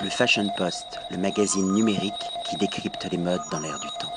Le 0.00 0.10
Fashion 0.10 0.48
Post, 0.56 1.00
le 1.10 1.16
magazine 1.16 1.72
numérique 1.72 2.12
qui 2.48 2.56
décrypte 2.56 3.08
les 3.10 3.18
modes 3.18 3.40
dans 3.50 3.58
l'air 3.58 3.80
du 3.80 3.88
temps. 3.98 4.12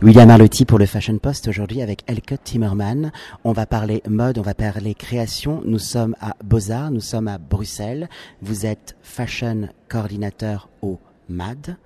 William 0.00 0.30
Arlotti 0.30 0.64
pour 0.64 0.78
le 0.78 0.86
Fashion 0.86 1.18
Post 1.18 1.48
aujourd'hui 1.48 1.82
avec 1.82 2.02
Elke 2.06 2.42
Timmerman. 2.42 3.12
On 3.44 3.52
va 3.52 3.66
parler 3.66 4.02
mode, 4.08 4.38
on 4.38 4.42
va 4.42 4.54
parler 4.54 4.94
création. 4.94 5.60
Nous 5.66 5.78
sommes 5.78 6.16
à 6.18 6.34
Beaux-Arts, 6.42 6.92
nous 6.92 7.02
sommes 7.02 7.28
à 7.28 7.36
Bruxelles. 7.36 8.08
Vous 8.40 8.64
êtes 8.64 8.96
fashion 9.02 9.68
coordinateur 9.90 10.70
au 10.80 10.98
MAD 11.28 11.76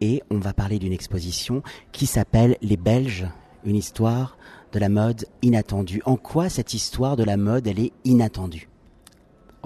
et 0.00 0.22
on 0.30 0.38
va 0.38 0.52
parler 0.52 0.78
d'une 0.78 0.92
exposition 0.92 1.64
qui 1.90 2.06
s'appelle 2.06 2.56
Les 2.62 2.76
Belges, 2.76 3.26
une 3.64 3.76
histoire 3.76 4.38
de 4.72 4.78
la 4.78 4.88
mode 4.88 5.26
inattendue. 5.42 6.02
En 6.04 6.16
quoi 6.16 6.50
cette 6.50 6.72
histoire 6.72 7.16
de 7.16 7.24
la 7.24 7.36
mode, 7.36 7.66
elle 7.66 7.80
est 7.80 7.92
inattendue? 8.04 8.68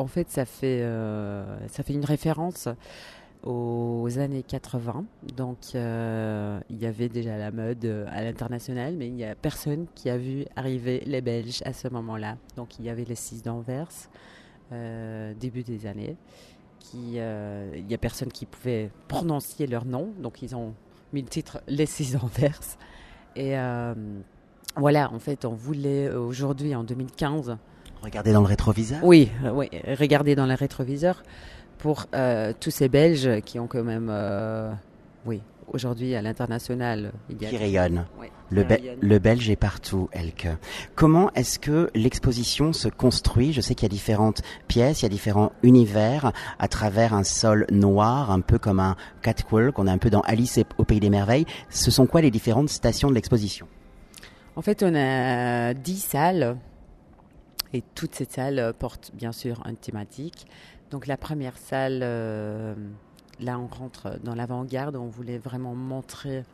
En 0.01 0.07
fait, 0.07 0.31
ça 0.31 0.45
fait, 0.45 0.81
euh, 0.83 1.69
ça 1.69 1.83
fait 1.83 1.93
une 1.93 2.05
référence 2.05 2.69
aux 3.43 4.09
années 4.19 4.43
80. 4.43 5.05
Donc, 5.37 5.59
euh, 5.75 6.61
il 6.69 6.79
y 6.79 6.87
avait 6.87 7.09
déjà 7.09 7.37
la 7.37 7.51
mode 7.51 7.85
euh, 7.85 8.07
à 8.11 8.23
l'international, 8.23 8.97
mais 8.97 9.07
il 9.07 9.15
n'y 9.15 9.25
a 9.25 9.35
personne 9.35 9.87
qui 9.95 10.11
a 10.11 10.19
vu 10.19 10.47
arriver 10.57 11.03
les 11.07 11.21
Belges 11.21 11.63
à 11.65 11.73
ce 11.73 11.89
moment-là. 11.89 12.37
Donc, 12.57 12.79
il 12.79 12.87
y 12.87 12.91
avait 12.91 13.05
les 13.05 13.15
six 13.15 13.43
d'Anvers, 13.43 13.89
début 15.39 15.63
des 15.63 15.87
années. 15.87 16.17
Il 16.95 17.11
n'y 17.11 17.21
a 17.21 17.99
personne 17.99 18.33
qui 18.33 18.47
pouvait 18.47 18.91
prononcer 19.09 19.67
leur 19.67 19.85
nom. 19.85 20.13
Donc, 20.19 20.43
ils 20.43 20.57
ont 20.57 20.75
mis 21.13 21.23
le 21.23 21.29
titre 21.29 21.61
Les 21.69 21.87
six 21.87 22.13
d'Anvers. 22.13 22.61
Et 23.37 23.55
voilà, 24.77 25.13
en 25.13 25.19
fait, 25.19 25.45
on 25.45 25.55
voulait 25.55 26.11
aujourd'hui, 26.11 26.75
en 26.75 26.85
2015, 26.85 27.59
Regardez 28.03 28.33
dans 28.33 28.41
le 28.41 28.47
rétroviseur? 28.47 29.01
Oui, 29.03 29.31
euh, 29.45 29.51
oui, 29.51 29.69
regardez 29.99 30.35
dans 30.35 30.47
le 30.47 30.55
rétroviseur 30.55 31.23
pour 31.79 32.07
euh, 32.15 32.53
tous 32.59 32.71
ces 32.71 32.89
Belges 32.89 33.41
qui 33.45 33.59
ont 33.59 33.67
quand 33.67 33.85
même, 33.85 34.09
euh, 34.11 34.73
oui, 35.27 35.41
aujourd'hui 35.73 36.15
à 36.15 36.23
l'international. 36.23 37.13
Qui 37.39 37.57
rayonnent. 37.57 38.07
le, 38.51 38.65
le, 39.01 39.19
Belge 39.19 39.49
est 39.51 39.57
partout, 39.57 40.09
Elke. 40.13 40.49
Comment 40.95 41.31
est-ce 41.35 41.59
que 41.59 41.91
l'exposition 41.95 42.73
se 42.73 42.89
construit? 42.89 43.53
Je 43.53 43.61
sais 43.61 43.75
qu'il 43.75 43.85
y 43.85 43.91
a 43.93 43.95
différentes 43.95 44.43
pièces, 44.67 45.01
il 45.01 45.05
y 45.05 45.07
a 45.07 45.11
différents 45.11 45.53
univers 45.63 46.33
à 46.59 46.69
travers 46.69 47.15
un 47.15 47.25
sol 47.25 47.67
noir, 47.71 48.31
un 48.31 48.41
peu 48.41 48.59
comme 48.59 48.81
un 48.81 48.97
catwalk. 49.23 49.79
On 49.79 49.87
est 49.87 49.91
un 49.91 49.99
peu 49.99 50.11
dans 50.11 50.23
Alice 50.23 50.59
au 50.79 50.85
Pays 50.85 51.01
des 51.01 51.11
Merveilles. 51.11 51.47
Ce 51.69 51.91
sont 51.91 52.07
quoi 52.07 52.23
les 52.23 52.31
différentes 52.31 52.71
stations 52.71 53.09
de 53.11 53.15
l'exposition? 53.15 53.67
En 54.57 54.63
fait, 54.63 54.83
on 54.83 54.95
a 54.95 55.75
dix 55.75 56.01
salles 56.01 56.57
et 57.73 57.83
toute 57.95 58.15
cette 58.15 58.33
salle 58.33 58.59
euh, 58.59 58.73
porte 58.73 59.13
bien 59.15 59.33
sûr 59.33 59.63
une 59.67 59.77
thématique. 59.77 60.47
Donc 60.91 61.07
la 61.07 61.17
première 61.17 61.57
salle, 61.57 62.01
euh, 62.03 62.75
là 63.39 63.59
on 63.59 63.67
rentre 63.67 64.19
dans 64.25 64.35
l'avant-garde, 64.35 64.97
on 64.97 65.07
voulait 65.07 65.39
vraiment 65.39 65.75
montrer 65.75 66.45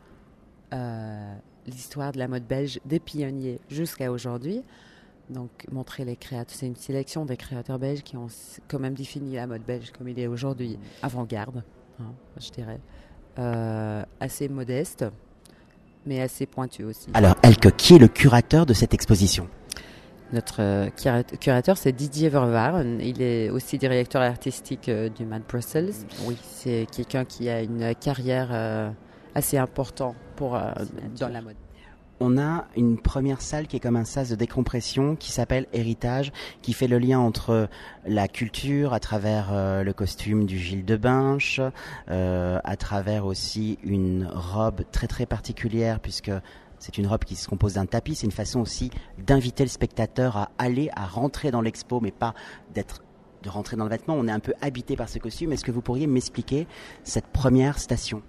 euh, 0.73 1.35
l'histoire 1.65 2.11
de 2.11 2.19
la 2.19 2.27
mode 2.27 2.45
belge 2.45 2.79
des 2.85 2.99
pionniers 2.99 3.59
jusqu'à 3.69 4.11
aujourd'hui. 4.11 4.61
Donc 5.29 5.49
montrer 5.71 6.05
les 6.05 6.15
créateurs, 6.15 6.55
c'est 6.55 6.67
une 6.67 6.75
sélection 6.75 7.25
des 7.25 7.35
créateurs 7.35 7.79
belges 7.79 8.03
qui 8.03 8.15
ont 8.15 8.27
quand 8.69 8.79
même 8.79 8.93
défini 8.93 9.35
la 9.35 9.47
mode 9.47 9.63
belge 9.63 9.91
comme 9.91 10.07
il 10.07 10.17
est 10.19 10.27
aujourd'hui, 10.27 10.79
avant-garde, 11.01 11.63
hein, 11.99 12.13
je 12.39 12.49
dirais, 12.51 12.79
assez 14.21 14.47
modeste, 14.47 15.03
mais 16.05 16.21
assez 16.21 16.45
pointu 16.45 16.85
aussi. 16.85 17.09
Alors 17.13 17.35
Elke, 17.43 17.75
qui 17.75 17.95
est 17.95 17.99
le 17.99 18.07
curateur 18.07 18.65
de 18.65 18.73
cette 18.73 18.93
exposition? 18.93 19.49
Notre 20.33 20.61
euh, 20.61 20.89
curateur, 21.39 21.77
c'est 21.77 21.91
Didier 21.91 22.29
Vervaar. 22.29 22.83
Il 22.83 23.21
est 23.21 23.49
aussi 23.49 23.77
directeur 23.77 24.21
artistique 24.21 24.89
euh, 24.89 25.09
du 25.09 25.25
Mad 25.25 25.43
Brussels. 25.47 25.93
Oui, 26.25 26.37
c'est 26.41 26.85
quelqu'un 26.91 27.25
qui 27.25 27.49
a 27.49 27.61
une 27.61 27.95
carrière 27.95 28.49
euh, 28.51 28.89
assez 29.35 29.57
importante 29.57 30.15
pour, 30.35 30.59
dans 31.19 31.29
la 31.29 31.41
mode. 31.41 31.55
On 32.19 32.39
a 32.39 32.65
une 32.75 32.97
première 32.97 33.41
salle 33.41 33.67
qui 33.67 33.75
est 33.75 33.79
comme 33.79 33.95
un 33.95 34.03
sas 34.03 34.29
de 34.29 34.35
décompression 34.35 35.15
qui 35.15 35.31
s'appelle 35.31 35.67
Héritage, 35.71 36.31
qui 36.63 36.73
fait 36.73 36.87
le 36.87 36.97
lien 36.97 37.19
entre 37.19 37.69
la 38.07 38.27
culture 38.27 38.93
à 38.93 38.99
travers 38.99 39.53
le 39.83 39.93
costume 39.93 40.47
du 40.47 40.57
Gilles 40.57 40.83
de 40.83 40.95
Binche, 40.95 41.61
à 42.07 42.75
travers 42.75 43.27
aussi 43.27 43.77
une 43.83 44.27
robe 44.33 44.81
très 44.91 45.05
très 45.05 45.27
particulière 45.27 45.99
puisque 45.99 46.31
c'est 46.79 46.97
une 46.97 47.07
robe 47.07 47.23
qui 47.23 47.35
se 47.35 47.47
compose 47.47 47.73
d'un 47.73 47.85
tapis. 47.85 48.15
C'est 48.15 48.25
une 48.25 48.31
façon 48.31 48.59
aussi 48.59 48.91
d'inviter 49.17 49.63
le 49.63 49.69
spectateur 49.69 50.37
à 50.37 50.49
aller, 50.57 50.89
à 50.95 51.05
rentrer 51.05 51.51
dans 51.51 51.61
l'expo, 51.61 51.99
mais 51.99 52.11
pas 52.11 52.33
d'être 52.73 53.03
de 53.43 53.49
rentrer 53.49 53.77
dans 53.77 53.83
le 53.83 53.89
vêtement. 53.89 54.15
On 54.15 54.27
est 54.27 54.31
un 54.31 54.39
peu 54.39 54.53
habité 54.61 54.95
par 54.95 55.09
ce 55.09 55.19
costume. 55.19 55.53
Est-ce 55.53 55.63
que 55.63 55.71
vous 55.71 55.81
pourriez 55.81 56.07
m'expliquer 56.07 56.67
cette 57.03 57.27
première 57.27 57.79
station? 57.79 58.21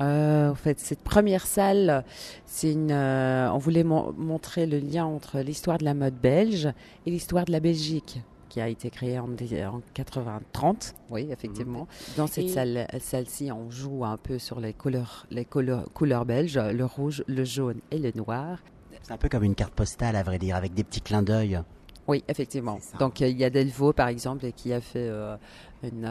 Euh, 0.00 0.50
en 0.50 0.54
fait, 0.54 0.80
cette 0.80 1.00
première 1.00 1.46
salle, 1.46 2.04
c'est 2.46 2.72
une. 2.72 2.90
Euh, 2.90 3.52
on 3.52 3.58
voulait 3.58 3.84
montrer 3.84 4.66
le 4.66 4.78
lien 4.78 5.04
entre 5.04 5.40
l'histoire 5.40 5.78
de 5.78 5.84
la 5.84 5.94
mode 5.94 6.14
belge 6.14 6.68
et 7.06 7.10
l'histoire 7.10 7.44
de 7.44 7.52
la 7.52 7.60
Belgique 7.60 8.20
qui 8.54 8.60
a 8.60 8.68
été 8.68 8.88
créée 8.88 9.18
en, 9.18 9.24
en 9.24 9.82
80-30, 9.96 10.94
oui, 11.10 11.26
effectivement. 11.32 11.80
Mhm. 11.80 12.16
Dans 12.16 12.28
cette 12.28 12.48
salle, 12.50 12.86
celle-ci, 13.00 13.50
on 13.50 13.68
joue 13.68 14.04
un 14.04 14.16
peu 14.16 14.38
sur 14.38 14.60
les 14.60 14.72
couleurs, 14.72 15.26
les 15.32 15.44
couleurs, 15.44 15.92
couleurs 15.92 16.24
belges, 16.24 16.56
le 16.56 16.84
rouge, 16.84 17.24
le 17.26 17.42
jaune 17.42 17.80
et 17.90 17.98
le 17.98 18.12
noir. 18.14 18.58
C'est 19.02 19.10
un 19.10 19.16
peu 19.16 19.28
comme 19.28 19.42
une 19.42 19.56
carte 19.56 19.74
postale, 19.74 20.14
à 20.14 20.22
vrai 20.22 20.38
dire, 20.38 20.54
avec 20.54 20.72
des 20.72 20.84
petits 20.84 21.00
clins 21.00 21.24
d'œil. 21.24 21.60
Oui, 22.06 22.22
effectivement. 22.28 22.78
Donc 23.00 23.18
il 23.18 23.36
y 23.36 23.42
a 23.42 23.50
Delvaux, 23.50 23.92
par 23.92 24.06
exemple, 24.06 24.48
qui 24.52 24.72
a 24.72 24.80
fait 24.80 25.08
euh, 25.08 25.36
une, 25.82 26.08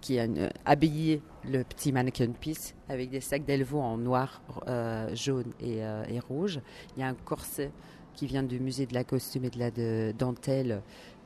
qui 0.00 0.18
a 0.18 0.26
habillé 0.64 1.20
le 1.44 1.64
petit 1.64 1.92
mannequin 1.92 2.30
piece 2.30 2.74
avec 2.88 3.10
des 3.10 3.20
sacs 3.20 3.44
Delvaux 3.44 3.80
en 3.80 3.98
noir, 3.98 4.40
euh, 4.68 5.14
jaune 5.14 5.52
et, 5.60 5.84
euh, 5.84 6.02
et, 6.08 6.18
rouge. 6.18 6.60
Il 6.96 7.00
y 7.00 7.02
a 7.02 7.08
un 7.08 7.14
corset 7.14 7.72
qui 8.16 8.26
vient 8.26 8.42
du 8.42 8.58
musée 8.58 8.86
de 8.86 8.94
la 8.94 9.04
costume 9.04 9.44
et 9.44 9.50
de 9.50 9.58
la 9.58 9.70
de, 9.70 10.14
dentelle 10.18 10.82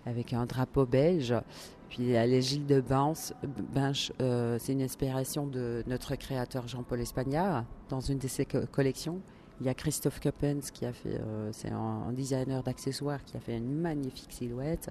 avec 0.06 0.33
un 0.33 0.47
drapeau 0.47 0.87
belge. 0.87 1.34
Puis 1.88 2.05
les 2.05 2.41
Gilles 2.41 2.66
de 2.66 2.81
Binche, 2.81 4.12
euh, 4.21 4.59
c'est 4.61 4.72
une 4.72 4.83
inspiration 4.83 5.47
de 5.47 5.83
notre 5.88 6.15
créateur 6.15 6.69
Jean-Paul 6.69 7.00
Espagnard 7.00 7.65
dans 7.88 8.00
une 8.00 8.19
de 8.19 8.28
ses 8.28 8.47
collections. 8.47 9.21
Il 9.60 9.66
y 9.66 9.69
a 9.69 9.75
Christophe 9.75 10.21
Coppens 10.21 10.71
qui 10.72 10.87
a 10.87 10.93
fait, 10.93 11.21
euh, 11.21 11.50
c'est 11.53 11.71
un, 11.71 12.12
designer 12.12 12.62
d'accessoires 12.62 13.22
qui 13.25 13.37
a 13.37 13.41
fait 13.41 13.56
une 13.56 13.81
magnifique 13.81 14.33
silhouette. 14.33 14.91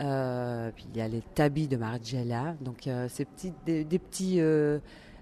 Euh, 0.00 0.70
puis 0.74 0.86
il 0.92 0.98
y 0.98 1.00
a 1.00 1.08
les 1.08 1.22
tabis 1.34 1.66
de 1.66 1.78
Margiela. 1.78 2.56
Donc 2.60 2.88
ces 3.08 3.24
petits, 3.24 3.54
des, 3.64 3.84
des 3.84 3.98
petits 3.98 4.38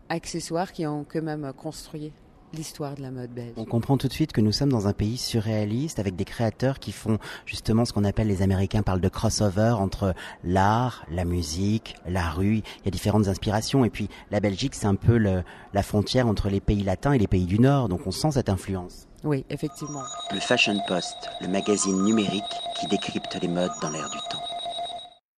accessoires 0.08 0.72
qui 0.72 0.86
ont 0.88 1.06
quand 1.08 1.22
même 1.22 1.52
construit 1.56 2.12
l'histoire 2.52 2.94
de 2.94 3.02
la 3.02 3.10
mode 3.10 3.30
belge. 3.30 3.52
On 3.56 3.64
comprend 3.64 3.96
tout 3.96 4.08
de 4.08 4.12
suite 4.12 4.32
que 4.32 4.40
nous 4.40 4.52
sommes 4.52 4.70
dans 4.70 4.88
un 4.88 4.92
pays 4.92 5.16
surréaliste 5.16 5.98
avec 5.98 6.16
des 6.16 6.24
créateurs 6.24 6.78
qui 6.78 6.92
font 6.92 7.18
justement 7.46 7.84
ce 7.84 7.92
qu'on 7.92 8.04
appelle 8.04 8.28
les 8.28 8.42
Américains 8.42 8.82
parlent 8.82 9.00
de 9.00 9.08
crossover 9.08 9.74
entre 9.78 10.14
l'art, 10.44 11.04
la 11.10 11.24
musique, 11.24 11.96
la 12.06 12.28
rue. 12.28 12.56
Il 12.56 12.84
y 12.84 12.88
a 12.88 12.90
différentes 12.90 13.28
inspirations 13.28 13.84
et 13.84 13.90
puis 13.90 14.08
la 14.30 14.40
Belgique 14.40 14.74
c'est 14.74 14.86
un 14.86 14.94
peu 14.94 15.16
le, 15.16 15.42
la 15.72 15.82
frontière 15.82 16.26
entre 16.26 16.48
les 16.48 16.60
pays 16.60 16.82
latins 16.82 17.12
et 17.12 17.18
les 17.18 17.28
pays 17.28 17.46
du 17.46 17.58
Nord, 17.58 17.88
donc 17.88 18.06
on 18.06 18.10
sent 18.10 18.32
cette 18.32 18.48
influence. 18.48 19.06
Oui, 19.22 19.44
effectivement. 19.50 20.02
Le 20.32 20.40
Fashion 20.40 20.78
Post, 20.88 21.14
le 21.42 21.48
magazine 21.48 22.02
numérique 22.04 22.42
qui 22.80 22.86
décrypte 22.86 23.36
les 23.40 23.48
modes 23.48 23.70
dans 23.82 23.90
l'air 23.90 24.08
du 24.08 24.18
temps. 24.30 24.49